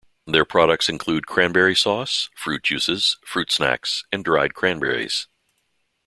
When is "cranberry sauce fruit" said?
1.27-2.63